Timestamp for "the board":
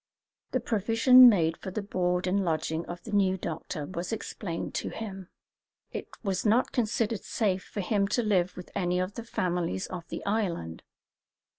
1.69-2.25